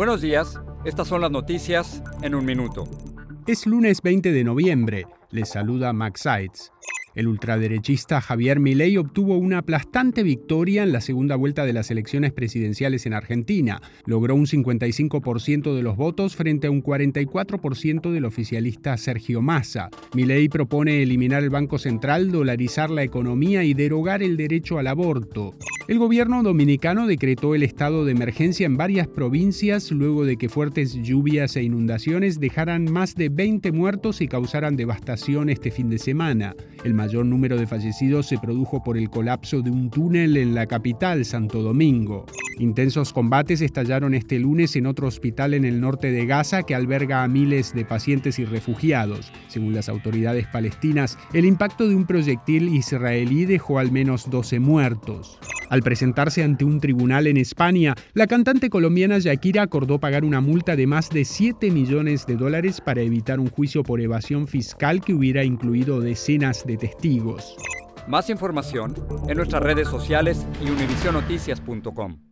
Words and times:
Buenos 0.00 0.22
días, 0.22 0.58
estas 0.86 1.08
son 1.08 1.20
las 1.20 1.30
noticias 1.30 2.02
en 2.22 2.34
un 2.34 2.46
minuto. 2.46 2.84
Es 3.46 3.66
lunes 3.66 4.00
20 4.00 4.32
de 4.32 4.44
noviembre, 4.44 5.04
les 5.30 5.50
saluda 5.50 5.92
Max 5.92 6.22
Seitz. 6.22 6.70
El 7.14 7.28
ultraderechista 7.28 8.22
Javier 8.22 8.60
Milei 8.60 8.96
obtuvo 8.96 9.36
una 9.36 9.58
aplastante 9.58 10.22
victoria 10.22 10.84
en 10.84 10.92
la 10.92 11.02
segunda 11.02 11.36
vuelta 11.36 11.66
de 11.66 11.74
las 11.74 11.90
elecciones 11.90 12.32
presidenciales 12.32 13.04
en 13.04 13.12
Argentina. 13.12 13.82
Logró 14.06 14.36
un 14.36 14.46
55% 14.46 15.74
de 15.74 15.82
los 15.82 15.98
votos 15.98 16.34
frente 16.34 16.68
a 16.68 16.70
un 16.70 16.82
44% 16.82 18.10
del 18.10 18.24
oficialista 18.24 18.96
Sergio 18.96 19.42
Massa. 19.42 19.90
Milei 20.14 20.48
propone 20.48 21.02
eliminar 21.02 21.42
el 21.42 21.50
Banco 21.50 21.78
Central, 21.78 22.32
dolarizar 22.32 22.88
la 22.88 23.02
economía 23.02 23.64
y 23.64 23.74
derogar 23.74 24.22
el 24.22 24.38
derecho 24.38 24.78
al 24.78 24.86
aborto. 24.86 25.52
El 25.90 25.98
gobierno 25.98 26.44
dominicano 26.44 27.08
decretó 27.08 27.56
el 27.56 27.64
estado 27.64 28.04
de 28.04 28.12
emergencia 28.12 28.64
en 28.64 28.76
varias 28.76 29.08
provincias 29.08 29.90
luego 29.90 30.24
de 30.24 30.36
que 30.36 30.48
fuertes 30.48 30.94
lluvias 30.94 31.56
e 31.56 31.64
inundaciones 31.64 32.38
dejaran 32.38 32.84
más 32.84 33.16
de 33.16 33.28
20 33.28 33.72
muertos 33.72 34.20
y 34.20 34.28
causaran 34.28 34.76
devastación 34.76 35.50
este 35.50 35.72
fin 35.72 35.90
de 35.90 35.98
semana. 35.98 36.54
El 36.84 36.94
mayor 36.94 37.26
número 37.26 37.56
de 37.56 37.66
fallecidos 37.66 38.26
se 38.26 38.38
produjo 38.38 38.84
por 38.84 38.96
el 38.96 39.10
colapso 39.10 39.62
de 39.62 39.72
un 39.72 39.90
túnel 39.90 40.36
en 40.36 40.54
la 40.54 40.66
capital, 40.66 41.24
Santo 41.24 41.60
Domingo. 41.60 42.24
Intensos 42.60 43.14
combates 43.14 43.62
estallaron 43.62 44.12
este 44.12 44.38
lunes 44.38 44.76
en 44.76 44.86
otro 44.86 45.08
hospital 45.08 45.54
en 45.54 45.64
el 45.64 45.80
norte 45.80 46.12
de 46.12 46.26
Gaza 46.26 46.62
que 46.62 46.74
alberga 46.74 47.24
a 47.24 47.28
miles 47.28 47.72
de 47.72 47.86
pacientes 47.86 48.38
y 48.38 48.44
refugiados. 48.44 49.32
Según 49.48 49.72
las 49.72 49.88
autoridades 49.88 50.46
palestinas, 50.46 51.16
el 51.32 51.46
impacto 51.46 51.88
de 51.88 51.94
un 51.94 52.04
proyectil 52.04 52.68
israelí 52.68 53.46
dejó 53.46 53.78
al 53.78 53.90
menos 53.90 54.28
12 54.28 54.60
muertos. 54.60 55.38
Al 55.70 55.80
presentarse 55.80 56.42
ante 56.42 56.66
un 56.66 56.80
tribunal 56.80 57.28
en 57.28 57.38
España, 57.38 57.94
la 58.12 58.26
cantante 58.26 58.68
colombiana 58.68 59.18
Shakira 59.20 59.62
acordó 59.62 59.98
pagar 59.98 60.26
una 60.26 60.42
multa 60.42 60.76
de 60.76 60.86
más 60.86 61.08
de 61.08 61.24
7 61.24 61.70
millones 61.70 62.26
de 62.26 62.36
dólares 62.36 62.82
para 62.82 63.00
evitar 63.00 63.40
un 63.40 63.48
juicio 63.48 63.82
por 63.82 64.02
evasión 64.02 64.46
fiscal 64.46 65.00
que 65.00 65.14
hubiera 65.14 65.44
incluido 65.44 66.00
decenas 66.00 66.66
de 66.66 66.76
testigos. 66.76 67.56
Más 68.06 68.28
información 68.28 68.92
en 69.28 69.38
nuestras 69.38 69.62
redes 69.62 69.88
sociales 69.88 70.46
y 70.62 70.68
univisionoticias.com. 70.68 72.29